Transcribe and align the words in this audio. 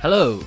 Hello. 0.00 0.42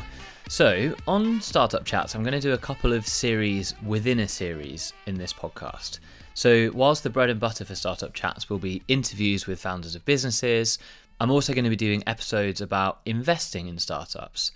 So, 0.47 0.95
on 1.07 1.41
Startup 1.41 1.83
Chats, 1.83 2.13
I'm 2.13 2.21
going 2.21 2.33
to 2.33 2.39
do 2.39 2.53
a 2.53 2.57
couple 2.57 2.93
of 2.93 3.07
series 3.07 3.73
within 3.83 4.19
a 4.19 4.27
series 4.27 4.93
in 5.07 5.15
this 5.15 5.33
podcast. 5.33 5.99
So, 6.35 6.69
whilst 6.75 7.01
the 7.01 7.09
bread 7.09 7.31
and 7.31 7.39
butter 7.39 7.65
for 7.65 7.73
Startup 7.73 8.13
Chats 8.13 8.47
will 8.47 8.59
be 8.59 8.83
interviews 8.87 9.47
with 9.47 9.59
founders 9.59 9.95
of 9.95 10.05
businesses, 10.05 10.77
I'm 11.19 11.31
also 11.31 11.53
going 11.53 11.63
to 11.63 11.69
be 11.71 11.75
doing 11.75 12.03
episodes 12.05 12.61
about 12.61 12.99
investing 13.07 13.67
in 13.67 13.79
startups. 13.79 14.51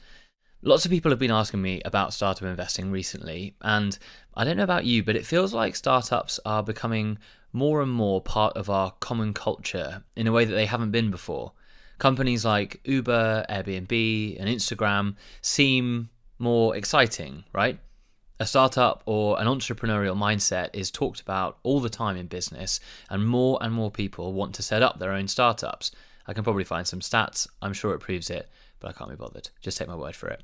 Lots 0.62 0.86
of 0.86 0.92
people 0.92 1.10
have 1.10 1.20
been 1.20 1.32
asking 1.32 1.64
me 1.64 1.82
about 1.84 2.14
startup 2.14 2.44
investing 2.44 2.92
recently, 2.92 3.56
and 3.62 3.98
I 4.36 4.44
don't 4.44 4.58
know 4.58 4.64
about 4.64 4.86
you, 4.86 5.04
but 5.04 5.16
it 5.16 5.26
feels 5.26 5.56
like 5.56 5.76
startups 5.76 6.40
are 6.46 6.62
becoming 6.62 7.18
more 7.52 7.82
and 7.82 7.92
more 7.92 8.22
part 8.22 8.56
of 8.56 8.70
our 8.70 8.92
common 9.00 9.34
culture 9.34 10.04
in 10.16 10.28
a 10.28 10.32
way 10.32 10.46
that 10.46 10.54
they 10.54 10.68
haven't 10.68 10.92
been 10.92 11.10
before. 11.10 11.54
Companies 12.04 12.44
like 12.44 12.82
Uber, 12.84 13.46
Airbnb, 13.50 14.36
and 14.38 14.50
Instagram 14.50 15.16
seem 15.42 16.10
more 16.38 16.76
exciting, 16.76 17.46
right? 17.54 17.80
A 18.42 18.46
startup 18.46 19.04
or 19.06 19.40
an 19.40 19.48
entrepreneurial 19.48 20.18
mindset 20.18 20.72
is 20.74 20.92
talked 20.92 21.22
about 21.22 21.60
all 21.64 21.80
the 21.80 21.88
time 21.88 22.18
in 22.18 22.28
business, 22.28 22.82
and 23.10 23.26
more 23.26 23.58
and 23.62 23.74
more 23.74 23.90
people 23.90 24.34
want 24.34 24.54
to 24.56 24.62
set 24.62 24.84
up 24.84 25.00
their 25.00 25.14
own 25.14 25.30
startups. 25.30 25.92
I 26.28 26.34
can 26.34 26.44
probably 26.44 26.66
find 26.66 26.86
some 26.86 27.00
stats, 27.00 27.48
I'm 27.62 27.72
sure 27.72 27.94
it 27.94 28.00
proves 28.00 28.30
it, 28.30 28.50
but 28.82 28.90
I 28.90 28.92
can't 28.92 29.10
be 29.10 29.16
bothered. 29.16 29.50
Just 29.62 29.78
take 29.78 29.88
my 29.88 29.96
word 29.96 30.18
for 30.18 30.28
it 30.28 30.44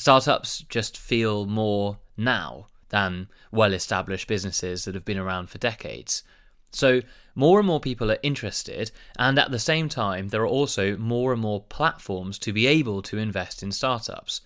startups 0.00 0.60
just 0.70 0.96
feel 0.96 1.44
more 1.44 1.98
now 2.16 2.66
than 2.88 3.28
well 3.52 3.74
established 3.74 4.26
businesses 4.26 4.86
that 4.86 4.94
have 4.94 5.04
been 5.04 5.18
around 5.18 5.50
for 5.50 5.58
decades. 5.58 6.22
So, 6.70 7.02
more 7.34 7.58
and 7.58 7.66
more 7.66 7.80
people 7.80 8.10
are 8.10 8.18
interested, 8.22 8.90
and 9.18 9.38
at 9.38 9.50
the 9.50 9.58
same 9.58 9.88
time, 9.88 10.28
there 10.28 10.42
are 10.42 10.46
also 10.46 10.96
more 10.96 11.32
and 11.32 11.40
more 11.40 11.62
platforms 11.62 12.38
to 12.40 12.52
be 12.52 12.66
able 12.66 13.02
to 13.02 13.18
invest 13.18 13.62
in 13.62 13.72
startups. 13.72 14.40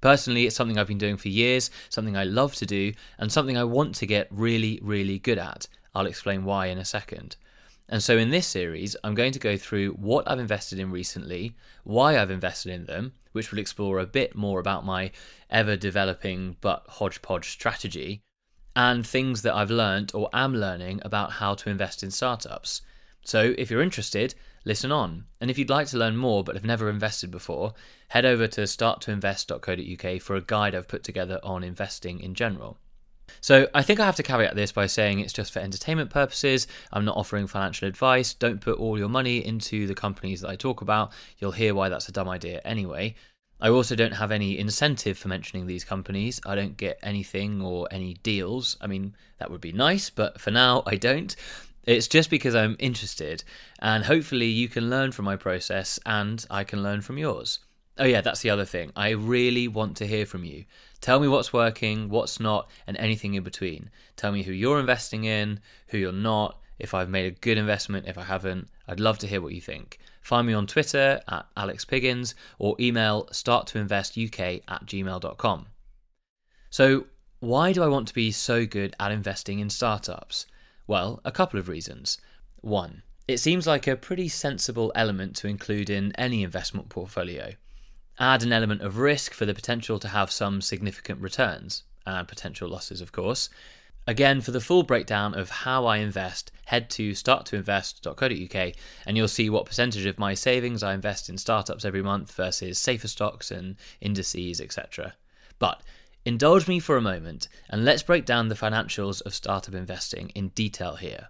Personally, 0.00 0.46
it's 0.46 0.54
something 0.54 0.78
I've 0.78 0.86
been 0.86 0.98
doing 0.98 1.16
for 1.16 1.28
years, 1.28 1.70
something 1.88 2.16
I 2.16 2.24
love 2.24 2.54
to 2.56 2.66
do, 2.66 2.92
and 3.18 3.32
something 3.32 3.56
I 3.56 3.64
want 3.64 3.94
to 3.96 4.06
get 4.06 4.28
really, 4.30 4.78
really 4.82 5.18
good 5.18 5.38
at. 5.38 5.66
I'll 5.94 6.06
explain 6.06 6.44
why 6.44 6.66
in 6.66 6.78
a 6.78 6.84
second. 6.84 7.36
And 7.88 8.02
so, 8.02 8.16
in 8.18 8.30
this 8.30 8.46
series, 8.46 8.96
I'm 9.04 9.14
going 9.14 9.32
to 9.32 9.38
go 9.38 9.56
through 9.56 9.92
what 9.92 10.30
I've 10.30 10.38
invested 10.38 10.78
in 10.78 10.90
recently, 10.90 11.54
why 11.84 12.18
I've 12.18 12.30
invested 12.30 12.72
in 12.72 12.86
them, 12.86 13.12
which 13.32 13.50
will 13.50 13.58
explore 13.58 13.98
a 13.98 14.06
bit 14.06 14.34
more 14.34 14.60
about 14.60 14.86
my 14.86 15.10
ever 15.50 15.76
developing 15.76 16.56
but 16.60 16.84
hodgepodge 16.88 17.50
strategy, 17.50 18.22
and 18.76 19.06
things 19.06 19.42
that 19.42 19.54
I've 19.54 19.70
learned 19.70 20.12
or 20.14 20.28
am 20.32 20.54
learning 20.54 21.00
about 21.02 21.32
how 21.32 21.54
to 21.54 21.70
invest 21.70 22.02
in 22.02 22.10
startups. 22.10 22.82
So, 23.24 23.54
if 23.56 23.70
you're 23.70 23.82
interested, 23.82 24.34
listen 24.64 24.92
on. 24.92 25.24
And 25.40 25.50
if 25.50 25.58
you'd 25.58 25.70
like 25.70 25.86
to 25.88 25.98
learn 25.98 26.16
more 26.16 26.44
but 26.44 26.54
have 26.54 26.64
never 26.64 26.90
invested 26.90 27.30
before, 27.30 27.74
head 28.08 28.24
over 28.24 28.46
to 28.48 28.62
starttoinvest.co.uk 28.62 30.22
for 30.22 30.36
a 30.36 30.42
guide 30.42 30.74
I've 30.74 30.88
put 30.88 31.04
together 31.04 31.40
on 31.42 31.64
investing 31.64 32.20
in 32.20 32.34
general. 32.34 32.78
So 33.40 33.68
I 33.74 33.82
think 33.82 34.00
I 34.00 34.06
have 34.06 34.16
to 34.16 34.22
caveat 34.22 34.54
this 34.54 34.72
by 34.72 34.86
saying 34.86 35.20
it's 35.20 35.32
just 35.32 35.52
for 35.52 35.58
entertainment 35.58 36.10
purposes. 36.10 36.66
I'm 36.92 37.04
not 37.04 37.16
offering 37.16 37.46
financial 37.46 37.88
advice. 37.88 38.34
Don't 38.34 38.60
put 38.60 38.78
all 38.78 38.98
your 38.98 39.08
money 39.08 39.44
into 39.44 39.86
the 39.86 39.94
companies 39.94 40.40
that 40.40 40.50
I 40.50 40.56
talk 40.56 40.82
about. 40.82 41.12
You'll 41.38 41.52
hear 41.52 41.74
why 41.74 41.88
that's 41.88 42.08
a 42.08 42.12
dumb 42.12 42.28
idea 42.28 42.60
anyway. 42.64 43.14
I 43.60 43.68
also 43.68 43.94
don't 43.94 44.12
have 44.12 44.30
any 44.30 44.58
incentive 44.58 45.16
for 45.16 45.28
mentioning 45.28 45.66
these 45.66 45.84
companies. 45.84 46.40
I 46.44 46.54
don't 46.54 46.76
get 46.76 46.98
anything 47.02 47.62
or 47.62 47.88
any 47.90 48.14
deals. 48.14 48.76
I 48.80 48.86
mean, 48.86 49.16
that 49.38 49.50
would 49.50 49.60
be 49.60 49.72
nice, 49.72 50.10
but 50.10 50.40
for 50.40 50.50
now, 50.50 50.82
I 50.86 50.96
don't. 50.96 51.34
It's 51.84 52.08
just 52.08 52.30
because 52.30 52.54
I'm 52.54 52.76
interested, 52.78 53.44
and 53.78 54.04
hopefully, 54.04 54.46
you 54.46 54.68
can 54.68 54.88
learn 54.88 55.12
from 55.12 55.26
my 55.26 55.36
process 55.36 55.98
and 56.06 56.44
I 56.50 56.64
can 56.64 56.82
learn 56.82 57.02
from 57.02 57.18
yours. 57.18 57.58
Oh, 57.98 58.04
yeah, 58.04 58.22
that's 58.22 58.40
the 58.40 58.50
other 58.50 58.64
thing. 58.64 58.90
I 58.96 59.10
really 59.10 59.68
want 59.68 59.96
to 59.98 60.06
hear 60.06 60.26
from 60.26 60.44
you. 60.44 60.64
Tell 61.00 61.20
me 61.20 61.28
what's 61.28 61.52
working, 61.52 62.08
what's 62.08 62.40
not, 62.40 62.68
and 62.86 62.96
anything 62.96 63.34
in 63.34 63.44
between. 63.44 63.90
Tell 64.16 64.32
me 64.32 64.42
who 64.42 64.52
you're 64.52 64.80
investing 64.80 65.24
in, 65.24 65.60
who 65.88 65.98
you're 65.98 66.10
not, 66.10 66.58
if 66.78 66.92
I've 66.92 67.10
made 67.10 67.26
a 67.26 67.38
good 67.38 67.58
investment, 67.58 68.08
if 68.08 68.18
I 68.18 68.24
haven't. 68.24 68.68
I'd 68.88 68.98
love 68.98 69.18
to 69.18 69.26
hear 69.26 69.40
what 69.40 69.52
you 69.52 69.60
think. 69.60 70.00
Find 70.24 70.46
me 70.46 70.54
on 70.54 70.66
Twitter 70.66 71.20
at 71.28 71.46
Alex 71.54 71.84
Piggins 71.84 72.34
or 72.58 72.74
email 72.80 73.26
starttoinvestuk 73.26 74.62
at 74.66 74.86
gmail.com. 74.86 75.66
So, 76.70 77.06
why 77.40 77.72
do 77.72 77.82
I 77.82 77.88
want 77.88 78.08
to 78.08 78.14
be 78.14 78.32
so 78.32 78.64
good 78.64 78.96
at 78.98 79.12
investing 79.12 79.58
in 79.58 79.68
startups? 79.68 80.46
Well, 80.86 81.20
a 81.26 81.30
couple 81.30 81.60
of 81.60 81.68
reasons. 81.68 82.16
One, 82.62 83.02
it 83.28 83.36
seems 83.36 83.66
like 83.66 83.86
a 83.86 83.96
pretty 83.96 84.28
sensible 84.28 84.90
element 84.94 85.36
to 85.36 85.46
include 85.46 85.90
in 85.90 86.12
any 86.16 86.42
investment 86.42 86.88
portfolio 86.88 87.52
add 88.18 88.42
an 88.42 88.52
element 88.52 88.80
of 88.80 88.98
risk 88.98 89.34
for 89.34 89.44
the 89.44 89.54
potential 89.54 89.98
to 89.98 90.08
have 90.08 90.30
some 90.30 90.62
significant 90.62 91.20
returns 91.20 91.82
and 92.06 92.26
potential 92.28 92.68
losses, 92.68 93.00
of 93.00 93.12
course. 93.12 93.50
Again, 94.06 94.42
for 94.42 94.50
the 94.50 94.60
full 94.60 94.82
breakdown 94.82 95.34
of 95.34 95.48
how 95.48 95.86
I 95.86 95.96
invest, 95.96 96.52
head 96.66 96.90
to 96.90 97.12
starttoinvest.co.uk 97.12 98.74
and 99.06 99.16
you'll 99.16 99.28
see 99.28 99.48
what 99.48 99.64
percentage 99.64 100.04
of 100.04 100.18
my 100.18 100.34
savings 100.34 100.82
I 100.82 100.92
invest 100.92 101.30
in 101.30 101.38
startups 101.38 101.86
every 101.86 102.02
month 102.02 102.30
versus 102.34 102.78
safer 102.78 103.08
stocks 103.08 103.50
and 103.50 103.76
indices, 104.02 104.60
etc. 104.60 105.14
But 105.58 105.82
indulge 106.26 106.68
me 106.68 106.80
for 106.80 106.98
a 106.98 107.02
moment 107.02 107.48
and 107.70 107.86
let's 107.86 108.02
break 108.02 108.26
down 108.26 108.48
the 108.48 108.54
financials 108.54 109.22
of 109.22 109.34
startup 109.34 109.74
investing 109.74 110.28
in 110.30 110.48
detail 110.48 110.96
here. 110.96 111.28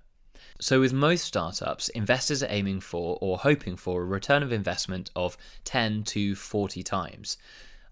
So, 0.61 0.81
with 0.81 0.93
most 0.93 1.25
startups, 1.25 1.89
investors 1.91 2.43
are 2.43 2.51
aiming 2.51 2.81
for 2.81 3.19
or 3.21 3.39
hoping 3.39 3.77
for 3.77 4.03
a 4.03 4.07
return 4.07 4.43
of 4.43 4.53
investment 4.53 5.11
of 5.15 5.37
10 5.65 6.05
to 6.05 6.35
40 6.35 6.83
times. 6.83 7.37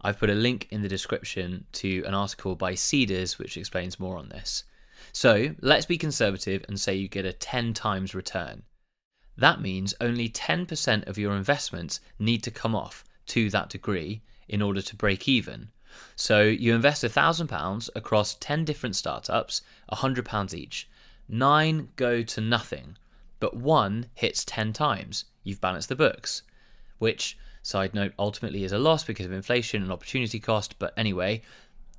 I've 0.01 0.19
put 0.19 0.31
a 0.31 0.35
link 0.35 0.67
in 0.71 0.83
the 0.83 0.89
description 0.89 1.67
to 1.73 2.03
an 2.05 2.15
article 2.15 2.57
by 2.57 2.73
Seedrs 2.73 3.39
which 3.39 3.57
explains 3.57 4.01
more 4.01 4.17
on 4.17 4.29
this. 4.29 4.65
So, 5.13 5.55
let's 5.61 5.87
be 5.87 5.99
conservative 5.99 6.65
and 6.69 6.81
say 6.81 6.95
you 6.95 7.09
get 7.09 7.27
a 7.27 7.33
10 7.33 7.75
times 7.75 8.15
return. 8.15 8.63
That 9.37 9.61
means 9.61 9.95
only 10.01 10.29
10% 10.29 11.07
of 11.07 11.19
your 11.19 11.35
investments 11.35 12.01
need 12.19 12.43
to 12.45 12.51
come 12.51 12.75
off 12.75 13.05
to 13.27 13.51
that 13.51 13.69
degree 13.69 14.23
in 14.49 14.63
order 14.63 14.83
to 14.83 14.97
break 14.97 15.29
even. 15.29 15.69
So, 16.17 16.43
you 16.43 16.75
invest 16.75 17.05
£1,000 17.05 17.91
across 17.95 18.35
10 18.37 18.65
different 18.65 18.97
startups, 18.97 19.63
£100 19.91 20.55
each 20.55 20.89
nine 21.29 21.89
go 21.97 22.23
to 22.23 22.41
nothing, 22.41 22.97
but 23.41 23.57
one 23.57 24.07
hits 24.15 24.45
10 24.45 24.73
times. 24.73 25.25
You've 25.43 25.61
balanced 25.61 25.89
the 25.89 25.97
books, 25.97 26.43
which, 26.99 27.37
side 27.63 27.95
note, 27.95 28.13
ultimately 28.19 28.65
is 28.65 28.73
a 28.73 28.79
loss 28.79 29.03
because 29.03 29.27
of 29.27 29.33
inflation 29.33 29.83
and 29.83 29.91
opportunity 29.91 30.39
cost. 30.39 30.79
But 30.79 30.93
anyway, 30.97 31.43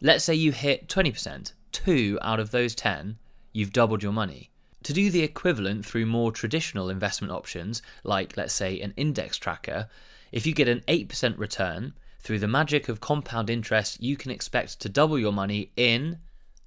let's 0.02 0.24
say 0.24 0.36
you 0.36 0.52
hit 0.52 0.88
20%, 0.88 1.54
two 1.74 2.18
out 2.22 2.40
of 2.40 2.52
those 2.52 2.74
10, 2.76 3.18
you've 3.52 3.74
doubled 3.74 4.02
your 4.02 4.14
money. 4.14 4.50
To 4.84 4.94
do 4.94 5.10
the 5.10 5.24
equivalent 5.24 5.86
through 5.86 6.06
more 6.06 6.32
traditional 6.32 6.90
investment 6.90 7.34
options, 7.34 7.82
like 8.04 8.38
let's 8.38 8.54
say 8.54 8.80
an 8.80 8.94
index 8.96 9.38
tracker, 9.38 9.90
if 10.32 10.46
you 10.46 10.54
get 10.54 10.68
an 10.68 10.82
8% 10.88 11.38
return, 11.38 11.94
through 12.24 12.40
the 12.40 12.48
magic 12.48 12.88
of 12.88 13.02
compound 13.02 13.50
interest, 13.50 14.02
you 14.02 14.16
can 14.16 14.32
expect 14.32 14.80
to 14.80 14.88
double 14.88 15.20
your 15.20 15.34
money 15.34 15.72
in 15.76 16.20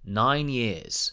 nine 0.04 0.48
years. 0.50 1.12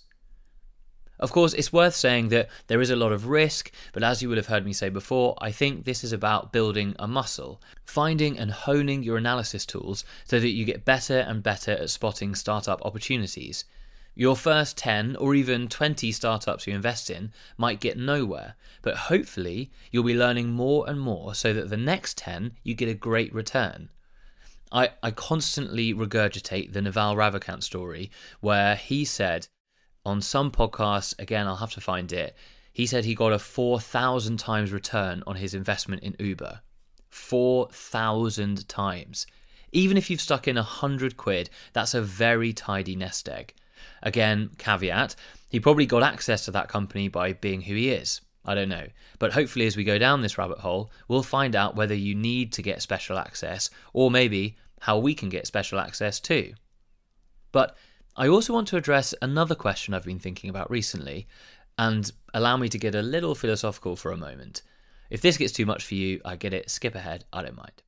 Of 1.19 1.31
course, 1.31 1.53
it's 1.53 1.71
worth 1.71 1.95
saying 1.95 2.27
that 2.29 2.49
there 2.67 2.81
is 2.81 2.89
a 2.89 2.97
lot 2.97 3.13
of 3.13 3.27
risk, 3.27 3.71
but 3.93 4.03
as 4.03 4.21
you 4.21 4.27
will 4.27 4.35
have 4.35 4.47
heard 4.47 4.65
me 4.65 4.73
say 4.73 4.89
before, 4.89 5.37
I 5.39 5.51
think 5.51 5.85
this 5.85 6.03
is 6.03 6.11
about 6.11 6.51
building 6.51 6.95
a 6.99 7.07
muscle, 7.07 7.61
finding 7.85 8.37
and 8.37 8.51
honing 8.51 9.03
your 9.03 9.15
analysis 9.15 9.65
tools 9.65 10.03
so 10.25 10.39
that 10.39 10.49
you 10.49 10.65
get 10.65 10.83
better 10.83 11.19
and 11.19 11.41
better 11.41 11.71
at 11.71 11.89
spotting 11.89 12.35
startup 12.35 12.83
opportunities. 12.83 13.63
Your 14.16 14.35
first 14.35 14.78
10 14.78 15.16
or 15.16 15.34
even 15.34 15.68
20 15.68 16.12
startups 16.12 16.68
you 16.68 16.75
invest 16.75 17.09
in 17.09 17.31
might 17.57 17.79
get 17.79 17.97
nowhere, 17.97 18.56
but 18.81 18.96
hopefully 18.96 19.72
you'll 19.91 20.03
be 20.03 20.16
learning 20.16 20.50
more 20.50 20.88
and 20.88 21.00
more 21.00 21.34
so 21.34 21.52
that 21.53 21.70
the 21.70 21.78
next 21.78 22.17
10 22.17 22.53
you 22.64 22.76
get 22.76 22.90
a 22.90 22.93
great 22.93 23.34
return. 23.34 23.90
I, 24.72 24.91
I 25.02 25.11
constantly 25.11 25.93
regurgitate 25.93 26.73
the 26.73 26.82
Naval 26.82 27.16
Ravikant 27.16 27.64
story 27.64 28.11
where 28.40 28.76
he 28.76 29.05
said 29.05 29.47
on 30.05 30.22
some 30.22 30.52
podcasts, 30.52 31.17
again, 31.20 31.47
I'll 31.47 31.55
have 31.58 31.73
to 31.73 31.82
find 31.82 32.11
it, 32.11 32.35
he 32.72 32.85
said 32.85 33.05
he 33.05 33.16
got 33.16 33.32
a 33.32 33.40
4,000 33.40 34.37
times 34.37 34.72
return 34.72 35.23
on 35.26 35.35
his 35.35 35.53
investment 35.53 36.03
in 36.03 36.16
Uber. 36.20 36.61
4,000 37.09 38.67
times. 38.67 39.28
Even 39.72 39.97
if 39.97 40.09
you've 40.09 40.22
stuck 40.22 40.47
in 40.47 40.58
a 40.58 40.61
100 40.61 41.17
quid, 41.17 41.49
that's 41.72 41.93
a 41.93 42.02
very 42.02 42.52
tidy 42.52 42.96
nest 42.96 43.29
egg. 43.29 43.53
Again, 44.03 44.52
caveat, 44.58 45.16
he 45.50 45.59
probably 45.59 45.85
got 45.85 46.03
access 46.03 46.46
to 46.46 46.52
that 46.52 46.67
company 46.67 47.08
by 47.08 47.34
being 47.34 47.61
who 47.61 47.73
he 47.73 47.90
is. 47.90 48.22
I 48.46 48.53
don't 48.55 48.70
know. 48.70 48.88
But 49.20 49.34
hopefully, 49.34 49.66
as 49.66 49.78
we 49.78 49.84
go 49.84 49.97
down 49.97 50.22
this 50.22 50.38
rabbit 50.38 50.59
hole, 50.59 50.91
we'll 51.08 51.23
find 51.23 51.55
out 51.55 51.76
whether 51.76 51.96
you 51.96 52.14
need 52.14 52.52
to 52.53 52.61
get 52.61 52.82
special 52.82 53.17
access, 53.17 53.70
or 53.94 54.11
maybe 54.11 54.58
how 54.82 55.00
we 55.00 55.14
can 55.14 55.29
get 55.29 55.47
special 55.47 55.79
access 55.79 56.20
too. 56.20 56.53
But 57.53 57.78
I 58.17 58.28
also 58.28 58.53
want 58.53 58.67
to 58.70 58.78
address 58.78 59.16
another 59.22 59.55
question 59.55 59.94
I've 59.94 60.03
been 60.03 60.20
thinking 60.20 60.49
about 60.49 60.70
recently, 60.70 61.28
and 61.78 62.11
allow 62.34 62.58
me 62.58 62.67
to 62.70 62.78
get 62.78 62.96
a 62.96 63.02
little 63.02 63.34
philosophical 63.34 63.96
for 63.96 64.11
a 64.11 64.17
moment. 64.17 64.61
If 65.09 65.22
this 65.22 65.38
gets 65.38 65.53
too 65.53 65.66
much 65.66 65.85
for 65.85 65.96
you, 65.96 66.20
I 66.26 66.35
get 66.35 66.53
it, 66.53 66.70
skip 66.70 66.96
ahead, 66.96 67.23
I 67.32 67.44
don't 67.44 67.56
mind. 67.56 67.82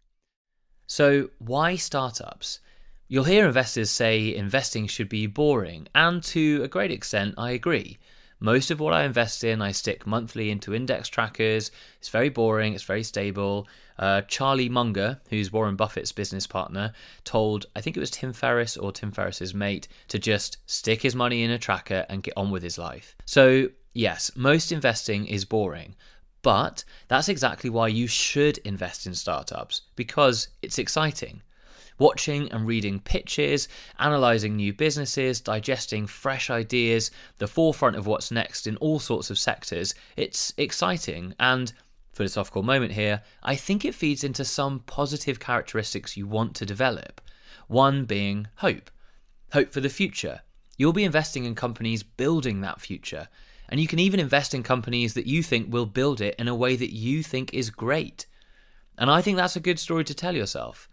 So, 0.88 1.30
why 1.40 1.76
startups? 1.76 2.60
You'll 3.08 3.26
hear 3.26 3.46
investors 3.46 3.92
say 3.92 4.34
investing 4.34 4.88
should 4.88 5.10
be 5.10 5.28
boring, 5.28 5.88
and 5.94 6.24
to 6.24 6.64
a 6.64 6.68
great 6.68 6.90
extent, 6.90 7.36
I 7.38 7.52
agree. 7.52 8.00
Most 8.40 8.72
of 8.72 8.80
what 8.80 8.94
I 8.94 9.04
invest 9.04 9.44
in, 9.44 9.62
I 9.62 9.74
stick 9.74 10.08
monthly 10.08 10.50
into 10.50 10.74
index 10.74 11.08
trackers. 11.08 11.70
It's 12.00 12.10
very 12.10 12.30
boring, 12.30 12.74
it's 12.74 12.84
very 12.84 13.04
stable. 13.04 13.68
Uh, 14.00 14.22
Charlie 14.22 14.70
Munger, 14.70 15.22
who's 15.30 15.54
Warren 15.54 15.76
Buffett's 15.76 16.12
business 16.12 16.48
partner, 16.48 16.94
told, 17.24 17.68
I 17.76 17.82
think 17.82 17.96
it 17.96 18.00
was 18.00 18.10
Tim 18.10 18.34
Ferriss 18.34 18.76
or 18.76 18.92
Tim 18.92 19.12
Ferriss's 19.12 19.54
mate, 19.54 19.88
to 20.08 20.18
just 20.18 20.58
stick 20.66 21.04
his 21.04 21.16
money 21.16 21.44
in 21.44 21.52
a 21.52 21.60
tracker 21.60 22.08
and 22.10 22.24
get 22.24 22.34
on 22.36 22.50
with 22.50 22.64
his 22.64 22.80
life. 22.80 23.16
So, 23.26 23.70
yes, 23.94 24.32
most 24.36 24.72
investing 24.72 25.28
is 25.28 25.46
boring. 25.46 25.96
But 26.42 26.84
that's 27.08 27.30
exactly 27.30 27.70
why 27.70 27.88
you 27.88 28.08
should 28.08 28.58
invest 28.60 29.06
in 29.06 29.14
startups, 29.14 29.82
because 29.96 30.48
it's 30.64 30.80
exciting. 30.80 31.44
Watching 31.98 32.52
and 32.52 32.68
reading 32.68 33.00
pitches, 33.00 33.68
analysing 33.98 34.56
new 34.56 34.74
businesses, 34.74 35.40
digesting 35.40 36.08
fresh 36.08 36.50
ideas, 36.50 37.12
the 37.38 37.48
forefront 37.48 37.96
of 37.96 38.06
what's 38.06 38.32
next 38.32 38.68
in 38.68 38.76
all 38.78 39.00
sorts 39.00 39.30
of 39.30 39.40
sectors, 39.40 39.96
it's 40.18 40.54
exciting 40.58 41.34
and 41.40 41.72
philosophical 42.16 42.64
moment 42.64 42.94
here, 42.94 43.22
I 43.44 43.56
think 43.56 43.84
it 43.84 43.94
feeds 43.94 44.24
into 44.24 44.46
some 44.46 44.80
positive 44.80 45.40
characteristics 45.40 46.16
you 46.16 46.26
want 46.26 46.56
to 46.56 46.66
develop. 46.66 47.22
One 47.68 48.06
being 48.06 48.48
hope. 48.58 48.90
Hope 49.52 49.72
for 49.72 49.82
the 49.82 49.90
future. 49.90 50.42
You'll 50.78 50.94
be 50.94 51.04
investing 51.04 51.46
in 51.46 51.56
companies 51.56 52.04
building 52.04 52.62
that 52.62 52.82
future. 52.82 53.28
And 53.70 53.80
you 53.80 53.88
can 53.88 54.00
even 54.00 54.20
invest 54.20 54.54
in 54.54 54.64
companies 54.64 55.14
that 55.16 55.28
you 55.28 55.44
think 55.44 55.72
will 55.72 55.86
build 55.86 56.22
it 56.22 56.36
in 56.38 56.48
a 56.48 56.56
way 56.56 56.76
that 56.76 56.94
you 56.94 57.24
think 57.24 57.54
is 57.54 57.70
great. 57.70 58.26
And 58.98 59.10
I 59.10 59.22
think 59.22 59.38
that's 59.38 59.56
a 59.56 59.62
good 59.62 59.80
story 59.80 60.04
to 60.06 60.14
tell 60.14 60.36
yourself. 60.36 60.88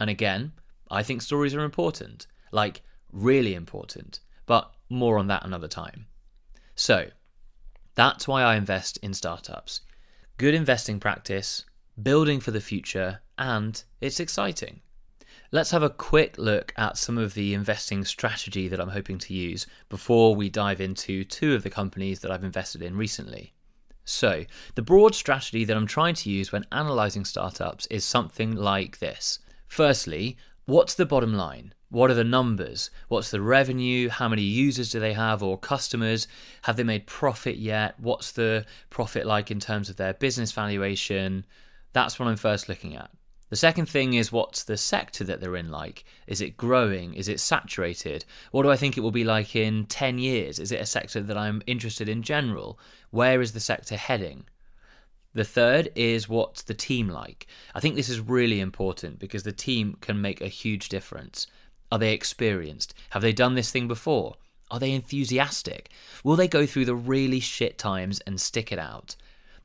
And 0.00 0.10
again, 0.10 0.52
I 0.90 1.02
think 1.02 1.22
stories 1.22 1.54
are 1.54 1.64
important, 1.64 2.26
like 2.52 2.82
really 3.12 3.54
important, 3.54 4.20
but 4.46 4.72
more 4.88 5.18
on 5.18 5.28
that 5.28 5.44
another 5.44 5.68
time. 5.68 6.06
So, 6.74 7.10
that's 7.94 8.26
why 8.26 8.42
I 8.42 8.56
invest 8.56 8.98
in 8.98 9.14
startups. 9.14 9.82
Good 10.36 10.54
investing 10.54 10.98
practice, 10.98 11.64
building 12.02 12.40
for 12.40 12.50
the 12.50 12.60
future, 12.60 13.20
and 13.38 13.82
it's 14.00 14.18
exciting. 14.18 14.80
Let's 15.52 15.70
have 15.70 15.84
a 15.84 15.90
quick 15.90 16.36
look 16.36 16.74
at 16.76 16.98
some 16.98 17.16
of 17.16 17.34
the 17.34 17.54
investing 17.54 18.04
strategy 18.04 18.66
that 18.66 18.80
I'm 18.80 18.88
hoping 18.88 19.18
to 19.18 19.34
use 19.34 19.66
before 19.88 20.34
we 20.34 20.50
dive 20.50 20.80
into 20.80 21.22
two 21.22 21.54
of 21.54 21.62
the 21.62 21.70
companies 21.70 22.20
that 22.20 22.32
I've 22.32 22.42
invested 22.42 22.82
in 22.82 22.96
recently. 22.96 23.54
So, 24.04 24.44
the 24.74 24.82
broad 24.82 25.14
strategy 25.14 25.64
that 25.64 25.76
I'm 25.76 25.86
trying 25.86 26.14
to 26.16 26.30
use 26.30 26.50
when 26.50 26.66
analyzing 26.72 27.24
startups 27.24 27.86
is 27.86 28.04
something 28.04 28.56
like 28.56 28.98
this. 28.98 29.38
Firstly, 29.74 30.36
what's 30.66 30.94
the 30.94 31.04
bottom 31.04 31.34
line? 31.34 31.74
What 31.88 32.08
are 32.08 32.14
the 32.14 32.22
numbers? 32.22 32.90
What's 33.08 33.32
the 33.32 33.40
revenue? 33.40 34.08
How 34.08 34.28
many 34.28 34.42
users 34.42 34.92
do 34.92 35.00
they 35.00 35.14
have 35.14 35.42
or 35.42 35.58
customers? 35.58 36.28
Have 36.62 36.76
they 36.76 36.84
made 36.84 37.08
profit 37.08 37.56
yet? 37.56 37.98
What's 37.98 38.30
the 38.30 38.66
profit 38.88 39.26
like 39.26 39.50
in 39.50 39.58
terms 39.58 39.90
of 39.90 39.96
their 39.96 40.14
business 40.14 40.52
valuation? 40.52 41.44
That's 41.92 42.20
what 42.20 42.28
I'm 42.28 42.36
first 42.36 42.68
looking 42.68 42.94
at. 42.94 43.10
The 43.50 43.56
second 43.56 43.86
thing 43.86 44.14
is 44.14 44.30
what's 44.30 44.62
the 44.62 44.76
sector 44.76 45.24
that 45.24 45.40
they're 45.40 45.56
in 45.56 45.72
like? 45.72 46.04
Is 46.28 46.40
it 46.40 46.56
growing? 46.56 47.14
Is 47.14 47.26
it 47.26 47.40
saturated? 47.40 48.24
What 48.52 48.62
do 48.62 48.70
I 48.70 48.76
think 48.76 48.96
it 48.96 49.00
will 49.00 49.10
be 49.10 49.24
like 49.24 49.56
in 49.56 49.86
10 49.86 50.20
years? 50.20 50.60
Is 50.60 50.70
it 50.70 50.80
a 50.80 50.86
sector 50.86 51.20
that 51.20 51.36
I'm 51.36 51.62
interested 51.66 52.08
in 52.08 52.22
general? 52.22 52.78
Where 53.10 53.40
is 53.40 53.54
the 53.54 53.58
sector 53.58 53.96
heading? 53.96 54.44
The 55.34 55.44
third 55.44 55.90
is 55.96 56.28
what's 56.28 56.62
the 56.62 56.74
team 56.74 57.08
like? 57.08 57.46
I 57.74 57.80
think 57.80 57.96
this 57.96 58.08
is 58.08 58.20
really 58.20 58.60
important 58.60 59.18
because 59.18 59.42
the 59.42 59.52
team 59.52 59.96
can 60.00 60.20
make 60.20 60.40
a 60.40 60.48
huge 60.48 60.88
difference. 60.88 61.48
Are 61.90 61.98
they 61.98 62.12
experienced? 62.12 62.94
Have 63.10 63.22
they 63.22 63.32
done 63.32 63.54
this 63.54 63.70
thing 63.70 63.88
before? 63.88 64.36
Are 64.70 64.78
they 64.78 64.92
enthusiastic? 64.92 65.90
Will 66.22 66.36
they 66.36 66.48
go 66.48 66.66
through 66.66 66.84
the 66.84 66.94
really 66.94 67.40
shit 67.40 67.78
times 67.78 68.20
and 68.20 68.40
stick 68.40 68.72
it 68.72 68.78
out? 68.78 69.16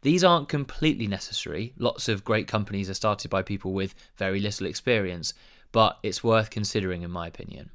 These 0.01 0.23
aren't 0.23 0.49
completely 0.49 1.07
necessary. 1.07 1.73
Lots 1.77 2.07
of 2.07 2.23
great 2.23 2.47
companies 2.47 2.89
are 2.89 2.95
started 2.95 3.29
by 3.29 3.41
people 3.41 3.73
with 3.73 3.95
very 4.17 4.39
little 4.39 4.65
experience, 4.65 5.33
but 5.71 5.99
it's 6.03 6.23
worth 6.23 6.49
considering, 6.49 7.03
in 7.03 7.11
my 7.11 7.27
opinion. 7.27 7.69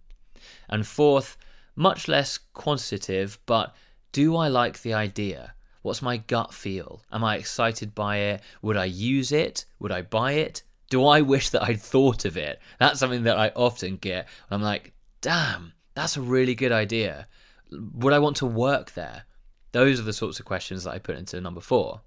And 0.69 0.87
fourth, 0.87 1.37
much 1.77 2.09
less 2.09 2.39
quantitative, 2.39 3.39
but 3.47 3.75
do 4.13 4.37
I 4.37 4.49
like 4.49 4.83
the 4.83 4.95
idea? 4.95 5.55
What's 5.85 6.01
my 6.01 6.17
gut 6.17 6.55
feel? 6.55 7.03
Am 7.13 7.23
I 7.23 7.37
excited 7.37 7.95
by 7.95 8.17
it? 8.17 8.41
Would 8.63 8.79
I 8.79 8.87
use 8.87 9.31
it? 9.33 9.67
Would 9.81 9.93
I 9.93 10.01
buy 10.01 10.33
it? 10.33 10.63
Do 10.89 11.05
I 11.05 11.21
wish 11.21 11.51
that 11.51 11.63
I'd 11.63 11.83
thought 11.83 12.25
of 12.25 12.39
it? 12.39 12.59
That's 12.81 12.99
something 12.99 13.25
that 13.25 13.39
I 13.39 13.53
often 13.55 13.97
get. 13.97 14.27
I'm 14.51 14.63
like, 14.63 14.95
damn, 15.21 15.75
that's 15.95 16.17
a 16.17 16.23
really 16.23 16.55
good 16.55 16.73
idea. 16.73 17.29
Would 17.71 18.15
I 18.15 18.19
want 18.19 18.37
to 18.39 18.47
work 18.47 18.95
there? 18.95 19.25
Those 19.73 20.01
are 20.01 20.05
the 20.05 20.15
sorts 20.15 20.41
of 20.41 20.47
questions 20.47 20.85
that 20.85 20.95
I 20.95 20.99
put 20.99 21.19
into 21.19 21.39
number 21.39 21.61
four. 21.61 22.01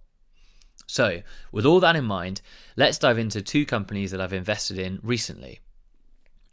So, 0.88 1.21
with 1.51 1.68
all 1.68 1.79
that 1.81 1.95
in 1.95 2.06
mind, 2.06 2.41
let's 2.77 2.97
dive 2.97 3.19
into 3.19 3.44
two 3.44 3.63
companies 3.63 4.09
that 4.09 4.19
I've 4.19 4.33
invested 4.33 4.79
in 4.79 5.00
recently. 5.03 5.59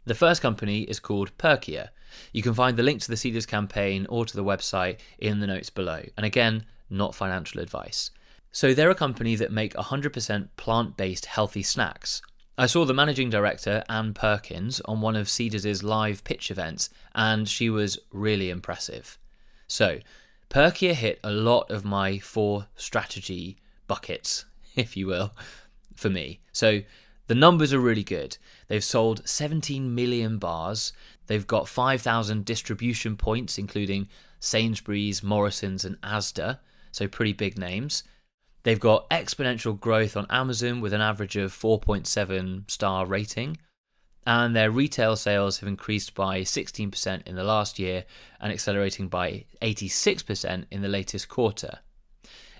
The 0.05 0.13
first 0.13 0.43
company 0.43 0.81
is 0.81 0.99
called 0.99 1.35
Perkier. 1.39 1.89
You 2.33 2.43
can 2.43 2.53
find 2.53 2.77
the 2.77 2.83
link 2.83 3.01
to 3.01 3.07
the 3.07 3.15
Seedrs 3.15 3.47
campaign 3.47 4.05
or 4.11 4.25
to 4.25 4.35
the 4.35 4.43
website 4.43 4.99
in 5.17 5.39
the 5.39 5.47
notes 5.47 5.71
below. 5.71 6.03
And 6.15 6.23
again, 6.23 6.65
not 6.89 7.15
financial 7.15 7.61
advice. 7.61 8.11
So 8.51 8.73
they're 8.73 8.89
a 8.89 8.95
company 8.95 9.35
that 9.35 9.51
make 9.51 9.73
100% 9.73 10.49
plant-based 10.55 11.25
healthy 11.25 11.63
snacks. 11.63 12.21
I 12.57 12.67
saw 12.67 12.85
the 12.85 12.93
managing 12.93 13.29
director, 13.29 13.83
Anne 13.89 14.13
Perkins, 14.13 14.79
on 14.85 15.01
one 15.01 15.17
of 15.17 15.27
Seedrs' 15.27 15.83
live 15.83 16.23
pitch 16.23 16.49
events, 16.49 16.89
and 17.13 17.49
she 17.49 17.69
was 17.69 17.99
really 18.11 18.49
impressive. 18.49 19.17
So, 19.67 19.99
Perkier 20.49 20.93
hit 20.93 21.19
a 21.23 21.31
lot 21.31 21.69
of 21.69 21.83
my 21.83 22.19
four 22.19 22.67
strategy 22.75 23.57
buckets, 23.87 24.45
if 24.75 24.95
you 24.95 25.07
will, 25.07 25.33
for 25.95 26.09
me. 26.09 26.39
So 26.53 26.81
the 27.27 27.35
numbers 27.35 27.73
are 27.73 27.79
really 27.79 28.03
good. 28.03 28.37
They've 28.67 28.83
sold 28.83 29.27
17 29.27 29.93
million 29.93 30.37
bars. 30.37 30.93
They've 31.27 31.47
got 31.47 31.67
5,000 31.67 32.45
distribution 32.45 33.17
points, 33.17 33.57
including 33.57 34.07
Sainsbury's, 34.39 35.23
Morrison's, 35.23 35.83
and 35.83 35.99
Asda. 36.01 36.59
So 36.95 37.09
pretty 37.09 37.33
big 37.33 37.57
names. 37.57 38.05
They've 38.63 38.79
got 38.79 39.09
exponential 39.09 39.77
growth 39.77 40.15
on 40.15 40.27
Amazon 40.29 40.79
with 40.79 40.93
an 40.93 41.01
average 41.01 41.35
of 41.35 41.51
4.7 41.51 42.71
star 42.71 43.05
rating. 43.05 43.57
And 44.25 44.55
their 44.55 44.71
retail 44.71 45.17
sales 45.17 45.59
have 45.59 45.67
increased 45.67 46.15
by 46.15 46.41
16% 46.41 47.27
in 47.27 47.35
the 47.35 47.43
last 47.43 47.79
year 47.79 48.05
and 48.39 48.49
accelerating 48.49 49.09
by 49.09 49.43
86% 49.61 50.67
in 50.71 50.81
the 50.81 50.87
latest 50.87 51.27
quarter. 51.27 51.79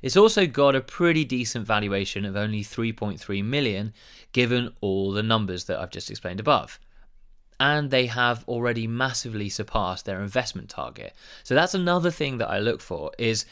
It's 0.01 0.17
also 0.17 0.45
got 0.45 0.75
a 0.75 0.81
pretty 0.81 1.23
decent 1.23 1.65
valuation 1.65 2.25
of 2.25 2.35
only 2.35 2.61
3.3 2.61 3.41
million 3.41 3.93
given 4.33 4.73
all 4.81 5.13
the 5.13 5.23
numbers 5.23 5.63
that 5.63 5.79
I've 5.79 5.91
just 5.91 6.11
explained 6.11 6.41
above. 6.41 6.77
And 7.57 7.89
they 7.89 8.07
have 8.07 8.43
already 8.49 8.85
massively 8.85 9.47
surpassed 9.47 10.03
their 10.03 10.19
investment 10.19 10.67
target. 10.67 11.15
So 11.43 11.55
that's 11.55 11.73
another 11.73 12.11
thing 12.11 12.37
that 12.39 12.49
I 12.49 12.59
look 12.59 12.81
for 12.81 13.13
is 13.17 13.45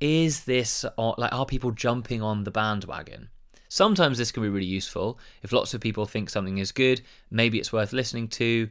is 0.00 0.44
this 0.44 0.84
like 0.96 1.32
are 1.32 1.46
people 1.46 1.70
jumping 1.70 2.22
on 2.22 2.44
the 2.44 2.50
bandwagon? 2.50 3.28
Sometimes 3.68 4.18
this 4.18 4.30
can 4.30 4.42
be 4.42 4.48
really 4.48 4.66
useful. 4.66 5.18
If 5.42 5.52
lots 5.52 5.74
of 5.74 5.80
people 5.80 6.06
think 6.06 6.30
something 6.30 6.58
is 6.58 6.70
good, 6.70 7.00
maybe 7.30 7.58
it's 7.58 7.72
worth 7.72 7.92
listening 7.92 8.28
to, 8.28 8.68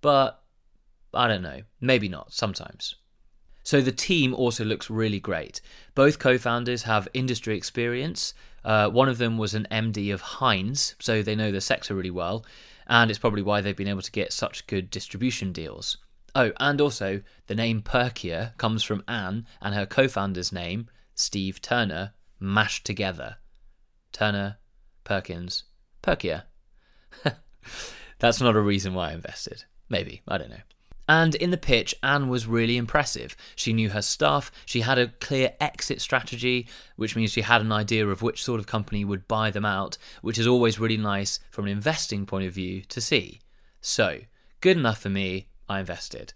but 0.00 0.42
I 1.12 1.26
don't 1.26 1.42
know, 1.42 1.62
maybe 1.80 2.08
not 2.08 2.32
sometimes. 2.32 2.94
So 3.64 3.80
the 3.80 3.92
team 3.92 4.34
also 4.34 4.64
looks 4.64 4.88
really 4.88 5.20
great. 5.20 5.60
Both 5.94 6.18
co 6.18 6.38
founders 6.38 6.84
have 6.84 7.08
industry 7.12 7.56
experience. 7.56 8.32
Uh, 8.64 8.88
one 8.88 9.08
of 9.08 9.18
them 9.18 9.38
was 9.38 9.54
an 9.54 9.66
MD 9.70 10.12
of 10.12 10.20
Heinz, 10.20 10.94
so 10.98 11.22
they 11.22 11.34
know 11.34 11.52
the 11.52 11.60
sector 11.60 11.94
really 11.94 12.10
well, 12.10 12.44
and 12.86 13.10
it's 13.10 13.18
probably 13.18 13.42
why 13.42 13.60
they've 13.60 13.76
been 13.76 13.88
able 13.88 14.02
to 14.02 14.10
get 14.10 14.32
such 14.32 14.66
good 14.66 14.90
distribution 14.90 15.52
deals. 15.52 15.98
Oh, 16.38 16.52
and 16.60 16.80
also, 16.80 17.20
the 17.48 17.56
name 17.56 17.82
Perkier 17.82 18.56
comes 18.58 18.84
from 18.84 19.02
Anne 19.08 19.44
and 19.60 19.74
her 19.74 19.86
co 19.86 20.06
founder's 20.06 20.52
name, 20.52 20.88
Steve 21.16 21.60
Turner, 21.60 22.12
mashed 22.38 22.86
together. 22.86 23.38
Turner, 24.12 24.58
Perkins, 25.02 25.64
Perkier. 26.00 26.44
That's 28.20 28.40
not 28.40 28.54
a 28.54 28.60
reason 28.60 28.94
why 28.94 29.10
I 29.10 29.14
invested. 29.14 29.64
Maybe, 29.88 30.22
I 30.28 30.38
don't 30.38 30.50
know. 30.50 30.62
And 31.08 31.34
in 31.34 31.50
the 31.50 31.56
pitch, 31.56 31.92
Anne 32.04 32.28
was 32.28 32.46
really 32.46 32.76
impressive. 32.76 33.34
She 33.56 33.72
knew 33.72 33.90
her 33.90 34.02
stuff, 34.02 34.52
she 34.64 34.82
had 34.82 34.96
a 34.96 35.08
clear 35.08 35.54
exit 35.60 36.00
strategy, 36.00 36.68
which 36.94 37.16
means 37.16 37.32
she 37.32 37.40
had 37.40 37.62
an 37.62 37.72
idea 37.72 38.06
of 38.06 38.22
which 38.22 38.44
sort 38.44 38.60
of 38.60 38.66
company 38.68 39.04
would 39.04 39.26
buy 39.26 39.50
them 39.50 39.64
out, 39.64 39.98
which 40.22 40.38
is 40.38 40.46
always 40.46 40.78
really 40.78 40.98
nice 40.98 41.40
from 41.50 41.64
an 41.64 41.72
investing 41.72 42.26
point 42.26 42.46
of 42.46 42.52
view 42.52 42.82
to 42.82 43.00
see. 43.00 43.40
So, 43.80 44.20
good 44.60 44.76
enough 44.76 45.00
for 45.00 45.08
me, 45.08 45.47
I 45.68 45.80
invested. 45.80 46.32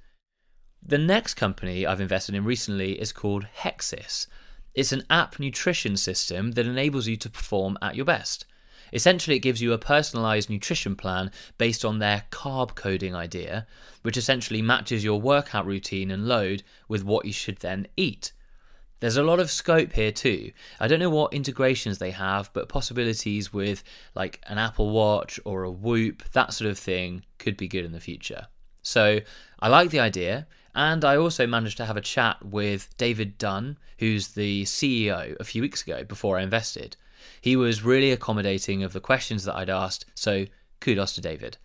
The 0.82 0.98
next 0.98 1.34
company 1.34 1.86
I've 1.86 2.00
invested 2.00 2.34
in 2.34 2.44
recently 2.44 3.00
is 3.00 3.12
called 3.12 3.46
Hexis. 3.62 4.26
It's 4.74 4.92
an 4.92 5.04
app 5.10 5.38
nutrition 5.38 5.96
system 5.96 6.52
that 6.52 6.66
enables 6.66 7.06
you 7.06 7.16
to 7.18 7.30
perform 7.30 7.78
at 7.80 7.94
your 7.94 8.04
best. 8.04 8.46
Essentially, 8.92 9.36
it 9.36 9.40
gives 9.40 9.62
you 9.62 9.72
a 9.72 9.78
personalized 9.78 10.50
nutrition 10.50 10.96
plan 10.96 11.30
based 11.56 11.84
on 11.84 11.98
their 11.98 12.24
carb 12.30 12.74
coding 12.74 13.14
idea, 13.14 13.66
which 14.02 14.16
essentially 14.16 14.60
matches 14.60 15.04
your 15.04 15.20
workout 15.20 15.66
routine 15.66 16.10
and 16.10 16.28
load 16.28 16.62
with 16.88 17.04
what 17.04 17.24
you 17.24 17.32
should 17.32 17.58
then 17.58 17.86
eat. 17.96 18.32
There's 19.00 19.16
a 19.16 19.22
lot 19.22 19.40
of 19.40 19.50
scope 19.50 19.94
here 19.94 20.12
too. 20.12 20.52
I 20.78 20.86
don't 20.86 21.00
know 21.00 21.10
what 21.10 21.32
integrations 21.32 21.98
they 21.98 22.12
have, 22.12 22.50
but 22.52 22.68
possibilities 22.68 23.52
with 23.52 23.82
like 24.14 24.40
an 24.46 24.58
Apple 24.58 24.90
Watch 24.90 25.40
or 25.44 25.64
a 25.64 25.70
Whoop, 25.70 26.22
that 26.32 26.52
sort 26.52 26.70
of 26.70 26.78
thing, 26.78 27.24
could 27.38 27.56
be 27.56 27.66
good 27.66 27.84
in 27.84 27.92
the 27.92 27.98
future. 27.98 28.46
So 28.82 29.20
I 29.60 29.68
like 29.68 29.90
the 29.90 30.00
idea. 30.00 30.46
And 30.74 31.04
I 31.04 31.16
also 31.16 31.46
managed 31.46 31.76
to 31.78 31.84
have 31.84 31.96
a 31.96 32.00
chat 32.00 32.44
with 32.44 32.96
David 32.96 33.36
Dunn, 33.36 33.78
who's 33.98 34.28
the 34.28 34.64
CEO, 34.64 35.38
a 35.38 35.44
few 35.44 35.60
weeks 35.62 35.82
ago 35.82 36.02
before 36.02 36.38
I 36.38 36.42
invested. 36.42 36.96
He 37.40 37.56
was 37.56 37.84
really 37.84 38.10
accommodating 38.10 38.82
of 38.82 38.92
the 38.92 39.00
questions 39.00 39.44
that 39.44 39.54
I'd 39.54 39.70
asked, 39.70 40.06
so 40.14 40.46
kudos 40.80 41.14
to 41.14 41.20
David. 41.20 41.58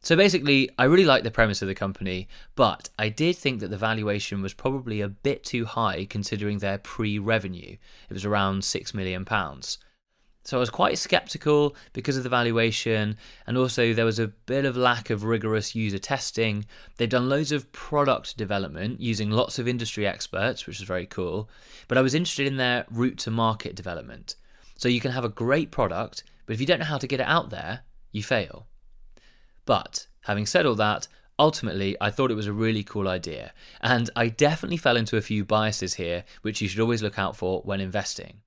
So 0.00 0.14
basically, 0.14 0.70
I 0.78 0.84
really 0.84 1.04
like 1.04 1.24
the 1.24 1.32
premise 1.32 1.62
of 1.62 1.68
the 1.68 1.74
company, 1.74 2.28
but 2.54 2.88
I 2.96 3.08
did 3.08 3.36
think 3.36 3.58
that 3.60 3.70
the 3.70 3.76
valuation 3.76 4.40
was 4.40 4.54
probably 4.54 5.00
a 5.00 5.08
bit 5.08 5.42
too 5.42 5.64
high 5.64 6.06
considering 6.08 6.58
their 6.58 6.78
pre 6.78 7.18
revenue. 7.18 7.76
It 8.08 8.12
was 8.12 8.24
around 8.24 8.62
£6 8.62 8.94
million. 8.94 9.26
So 10.46 10.58
I 10.58 10.60
was 10.60 10.70
quite 10.70 10.96
skeptical 10.96 11.74
because 11.92 12.16
of 12.16 12.22
the 12.22 12.28
valuation, 12.28 13.16
and 13.48 13.58
also 13.58 13.92
there 13.92 14.04
was 14.04 14.20
a 14.20 14.28
bit 14.28 14.64
of 14.64 14.76
lack 14.76 15.10
of 15.10 15.24
rigorous 15.24 15.74
user 15.74 15.98
testing. 15.98 16.66
They've 16.96 17.08
done 17.08 17.28
loads 17.28 17.50
of 17.50 17.72
product 17.72 18.36
development 18.36 19.00
using 19.00 19.28
lots 19.28 19.58
of 19.58 19.66
industry 19.66 20.06
experts, 20.06 20.64
which 20.64 20.80
is 20.80 20.86
very 20.86 21.04
cool. 21.04 21.50
But 21.88 21.98
I 21.98 22.00
was 22.00 22.14
interested 22.14 22.46
in 22.46 22.58
their 22.58 22.86
route 22.92 23.18
to 23.18 23.30
market 23.32 23.74
development. 23.74 24.36
So 24.76 24.88
you 24.88 25.00
can 25.00 25.10
have 25.10 25.24
a 25.24 25.28
great 25.28 25.72
product, 25.72 26.22
but 26.46 26.54
if 26.54 26.60
you 26.60 26.66
don't 26.66 26.78
know 26.78 26.84
how 26.84 26.98
to 26.98 27.08
get 27.08 27.18
it 27.18 27.26
out 27.26 27.50
there, 27.50 27.80
you 28.12 28.22
fail. 28.22 28.68
But 29.64 30.06
having 30.22 30.46
said 30.46 30.64
all 30.64 30.76
that, 30.76 31.08
ultimately 31.40 31.96
I 32.00 32.12
thought 32.12 32.30
it 32.30 32.34
was 32.34 32.46
a 32.46 32.52
really 32.52 32.84
cool 32.84 33.08
idea, 33.08 33.52
and 33.80 34.10
I 34.14 34.28
definitely 34.28 34.76
fell 34.76 34.96
into 34.96 35.16
a 35.16 35.22
few 35.22 35.44
biases 35.44 35.94
here, 35.94 36.22
which 36.42 36.60
you 36.60 36.68
should 36.68 36.78
always 36.78 37.02
look 37.02 37.18
out 37.18 37.34
for 37.34 37.62
when 37.62 37.80
investing. 37.80 38.42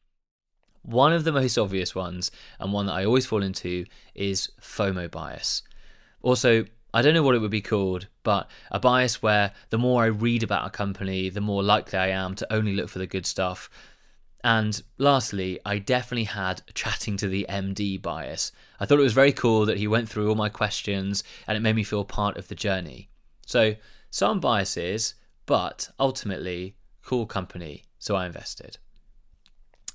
One 0.84 1.14
of 1.14 1.24
the 1.24 1.32
most 1.32 1.58
obvious 1.58 1.94
ones, 1.94 2.32
and 2.60 2.72
one 2.74 2.86
that 2.88 2.94
I 2.94 3.06
always 3.06 3.26
fall 3.26 3.44
into, 3.44 3.86
is 4.16 4.50
FOMO 4.62 5.10
bias. 5.12 5.62
Also, 6.22 6.66
I 6.94 7.02
don't 7.02 7.14
know 7.14 7.24
what 7.24 7.36
it 7.36 7.40
would 7.40 7.52
be 7.52 7.62
called, 7.62 8.08
but 8.24 8.50
a 8.72 8.80
bias 8.80 9.22
where 9.22 9.52
the 9.70 9.78
more 9.78 10.04
I 10.04 10.08
read 10.08 10.42
about 10.42 10.66
a 10.66 10.72
company, 10.72 11.30
the 11.30 11.42
more 11.42 11.62
likely 11.62 12.00
I 12.00 12.08
am 12.10 12.34
to 12.36 12.54
only 12.54 12.74
look 12.74 12.90
for 12.90 13.00
the 13.00 13.06
good 13.06 13.26
stuff. 13.26 13.70
And 14.44 14.82
lastly, 14.98 15.60
I 15.66 15.78
definitely 15.80 16.24
had 16.24 16.62
chatting 16.74 17.18
to 17.18 17.28
the 17.28 17.46
MD 17.50 18.02
bias. 18.02 18.52
I 18.80 18.86
thought 18.86 19.00
it 19.00 19.04
was 19.04 19.14
very 19.14 19.34
cool 19.34 19.66
that 19.66 19.78
he 19.78 19.88
went 19.88 20.10
through 20.10 20.30
all 20.30 20.36
my 20.36 20.50
questions 20.50 21.24
and 21.46 21.58
it 21.58 21.62
made 21.62 21.76
me 21.76 21.84
feel 21.84 22.06
part 22.06 22.38
of 22.38 22.48
the 22.48 22.56
journey. 22.56 23.10
So, 23.46 23.76
some 24.10 24.40
biases, 24.40 25.14
but 25.46 25.90
ultimately, 26.00 26.76
cool 27.04 27.26
company, 27.26 27.84
so 28.00 28.16
I 28.16 28.26
invested. 28.26 28.78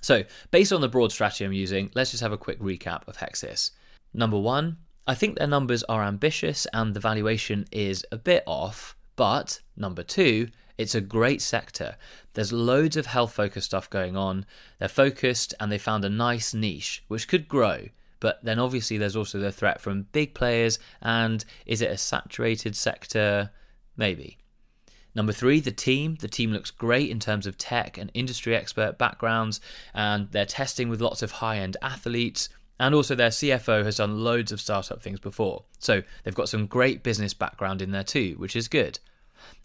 So, 0.05 0.25
based 0.51 0.71
on 0.71 0.83
the 0.83 0.89
broad 0.89 1.13
strategy 1.13 1.47
I'm 1.47 1.55
using, 1.55 1.91
let's 1.95 2.11
just 2.11 2.23
have 2.23 2.31
a 2.31 2.37
quick 2.37 2.61
recap 2.61 3.09
of 3.09 3.17
Hexis. 3.17 3.71
Number 4.13 4.39
one, 4.39 4.77
I 5.07 5.15
think 5.15 5.39
their 5.39 5.47
numbers 5.47 5.83
are 5.85 6.05
ambitious 6.05 6.67
and 6.75 6.93
the 6.93 7.01
valuation 7.01 7.65
is 7.73 8.05
a 8.13 8.19
bit 8.19 8.43
off, 8.45 8.97
but 9.17 9.63
number 9.79 10.03
two, 10.03 10.49
it's 10.77 10.95
a 10.95 11.01
great 11.01 11.41
sector. 11.41 11.97
There's 12.35 12.53
loads 12.53 12.99
of 12.99 13.07
health 13.07 13.33
focused 13.33 13.69
stuff 13.69 13.89
going 13.89 14.15
on. 14.15 14.45
They're 14.79 14.89
focused 14.89 15.55
and 15.59 15.73
they 15.73 15.79
found 15.79 16.05
a 16.05 16.11
nice 16.11 16.53
niche 16.53 17.03
which 17.09 17.27
could 17.27 17.49
grow. 17.49 17.89
But 18.21 18.45
then 18.45 18.59
obviously 18.59 18.99
there's 18.99 19.17
also 19.17 19.39
the 19.39 19.51
threat 19.51 19.81
from 19.81 20.09
big 20.13 20.35
players 20.35 20.79
and 21.01 21.43
is 21.65 21.81
it 21.81 21.91
a 21.91 21.97
saturated 21.97 22.77
sector? 22.77 23.53
Maybe. 23.97 24.37
Number 25.15 25.33
three, 25.33 25.61
the 25.61 25.71
team. 25.71 26.17
The 26.17 26.29
team 26.29 26.53
looks 26.53 26.71
great 26.71 27.11
in 27.11 27.21
terms 27.21 27.47
of 27.47 27.57
tech 27.57 27.99
and 27.99 28.11
industry 28.15 28.57
expert 28.57 28.99
backgrounds, 28.99 29.61
and 29.95 30.31
they're 30.33 30.47
testing 30.47 30.89
with 30.89 31.01
lots 31.01 31.23
of 31.23 31.33
high 31.33 31.59
end 31.59 31.77
athletes. 31.83 32.49
And 32.81 32.95
also, 32.95 33.15
their 33.15 33.29
CFO 33.29 33.85
has 33.85 33.97
done 33.97 34.25
loads 34.25 34.51
of 34.51 34.61
startup 34.61 35.01
things 35.01 35.21
before. 35.21 35.65
So 35.79 36.03
they've 36.23 36.35
got 36.35 36.49
some 36.49 36.67
great 36.67 37.05
business 37.05 37.33
background 37.33 37.81
in 37.81 37.93
there 37.93 38.03
too, 38.03 38.35
which 38.39 38.57
is 38.57 38.67
good. 38.67 38.99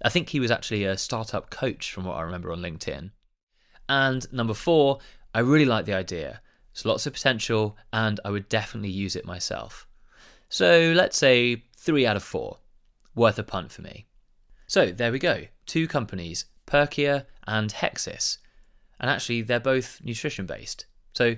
I 0.03 0.09
think 0.09 0.29
he 0.29 0.39
was 0.39 0.51
actually 0.51 0.83
a 0.83 0.97
startup 0.97 1.49
coach 1.49 1.91
from 1.91 2.05
what 2.05 2.17
I 2.17 2.21
remember 2.21 2.51
on 2.51 2.61
LinkedIn. 2.61 3.11
And 3.87 4.31
number 4.31 4.53
four, 4.53 4.99
I 5.33 5.39
really 5.39 5.65
like 5.65 5.85
the 5.85 5.93
idea. 5.93 6.41
There's 6.73 6.85
lots 6.85 7.07
of 7.07 7.13
potential, 7.13 7.77
and 7.91 8.19
I 8.23 8.29
would 8.29 8.49
definitely 8.49 8.91
use 8.91 9.15
it 9.15 9.25
myself. 9.25 9.87
So 10.47 10.93
let's 10.95 11.17
say 11.17 11.63
three 11.75 12.05
out 12.05 12.15
of 12.15 12.23
four. 12.23 12.59
Worth 13.15 13.39
a 13.39 13.43
punt 13.43 13.71
for 13.71 13.81
me. 13.81 14.05
So 14.69 14.91
there 14.91 15.11
we 15.11 15.17
go. 15.17 15.45
Two 15.65 15.87
companies, 15.87 16.45
Perkier 16.67 17.25
and 17.47 17.73
Hexis. 17.73 18.37
And 18.99 19.09
actually, 19.09 19.41
they're 19.41 19.59
both 19.59 19.99
nutrition 20.03 20.45
based. 20.45 20.85
So 21.13 21.37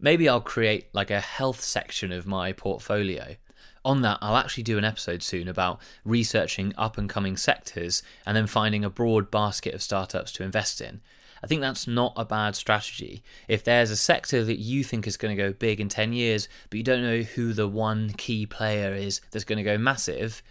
maybe 0.00 0.26
I'll 0.26 0.40
create 0.40 0.86
like 0.94 1.10
a 1.10 1.20
health 1.20 1.60
section 1.60 2.10
of 2.10 2.26
my 2.26 2.52
portfolio. 2.52 3.36
On 3.84 4.00
that, 4.00 4.16
I'll 4.22 4.38
actually 4.38 4.62
do 4.62 4.78
an 4.78 4.84
episode 4.86 5.22
soon 5.22 5.46
about 5.46 5.78
researching 6.06 6.72
up 6.78 6.96
and 6.96 7.06
coming 7.06 7.36
sectors 7.36 8.02
and 8.24 8.34
then 8.34 8.46
finding 8.46 8.82
a 8.82 8.90
broad 8.90 9.30
basket 9.30 9.74
of 9.74 9.82
startups 9.82 10.32
to 10.32 10.42
invest 10.42 10.80
in. 10.80 11.02
I 11.44 11.46
think 11.46 11.60
that's 11.60 11.86
not 11.86 12.14
a 12.16 12.24
bad 12.24 12.56
strategy. 12.56 13.22
If 13.46 13.62
there's 13.62 13.90
a 13.90 13.96
sector 13.96 14.42
that 14.42 14.58
you 14.58 14.84
think 14.84 15.06
is 15.06 15.18
going 15.18 15.36
to 15.36 15.42
go 15.42 15.52
big 15.52 15.80
in 15.80 15.90
10 15.90 16.14
years, 16.14 16.48
but 16.70 16.78
you 16.78 16.82
don't 16.82 17.02
know 17.02 17.20
who 17.20 17.52
the 17.52 17.68
one 17.68 18.14
key 18.16 18.46
player 18.46 18.94
is 18.94 19.20
that's 19.32 19.44
going 19.44 19.58
to 19.58 19.62
go 19.62 19.76
massive, 19.76 20.42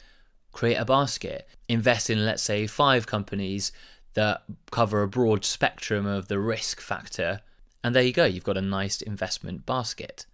create 0.52 0.76
a 0.76 0.86
basket, 0.86 1.48
invest 1.68 2.10
in, 2.10 2.26
let's 2.26 2.44
say, 2.44 2.68
five 2.68 3.08
companies 3.08 3.72
that 4.14 4.44
cover 4.72 5.04
a 5.04 5.08
broad 5.08 5.46
spectrum 5.46 6.06
of 6.06 6.28
the 6.28 6.40
risk 6.40 6.82
factor, 6.82 7.42
and 7.84 7.96
there 7.96 8.04
you 8.04 8.14
go, 8.14 8.26
you've 8.26 8.44
got 8.44 8.58
a 8.58 8.62
nice 8.62 9.02
investment 9.02 9.66
basket. 9.66 10.26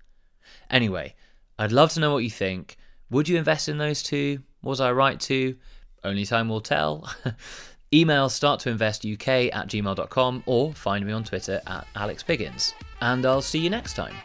Anyway, 0.69 1.15
I'd 1.59 1.71
love 1.71 1.91
to 1.93 1.99
know 1.99 2.13
what 2.13 2.23
you 2.23 2.29
think. 2.29 2.77
Would 3.09 3.29
you 3.29 3.37
invest 3.37 3.69
in 3.69 3.77
those 3.77 4.01
two? 4.01 4.39
Was 4.61 4.81
I 4.81 4.91
right 4.91 5.19
to? 5.21 5.55
Only 6.03 6.25
time 6.25 6.49
will 6.49 6.61
tell. 6.61 7.09
Email 7.93 8.29
starttoinvestuk 8.29 9.53
at 9.53 9.67
gmail.com 9.67 10.43
or 10.45 10.73
find 10.73 11.05
me 11.05 11.13
on 11.13 11.23
Twitter 11.23 11.61
at 11.67 11.87
Alex 11.95 12.23
Piggins. 12.23 12.73
And 13.01 13.25
I'll 13.25 13.41
see 13.41 13.59
you 13.59 13.69
next 13.69 13.93
time. 13.93 14.15